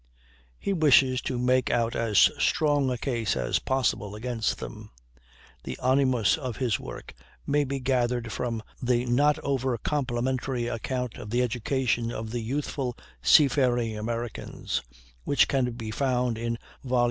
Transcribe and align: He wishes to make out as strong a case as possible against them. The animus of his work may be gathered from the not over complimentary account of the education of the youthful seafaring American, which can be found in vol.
He 0.57 0.73
wishes 0.73 1.21
to 1.21 1.37
make 1.37 1.69
out 1.69 1.95
as 1.95 2.17
strong 2.39 2.89
a 2.89 2.97
case 2.97 3.35
as 3.35 3.59
possible 3.59 4.15
against 4.15 4.57
them. 4.57 4.89
The 5.63 5.77
animus 5.77 6.39
of 6.39 6.57
his 6.57 6.79
work 6.79 7.13
may 7.45 7.65
be 7.65 7.79
gathered 7.79 8.31
from 8.31 8.63
the 8.81 9.05
not 9.05 9.37
over 9.43 9.77
complimentary 9.77 10.65
account 10.65 11.17
of 11.19 11.29
the 11.29 11.43
education 11.43 12.11
of 12.11 12.31
the 12.31 12.41
youthful 12.41 12.97
seafaring 13.21 13.95
American, 13.95 14.65
which 15.23 15.47
can 15.47 15.71
be 15.73 15.91
found 15.91 16.35
in 16.35 16.57
vol. 16.83 16.99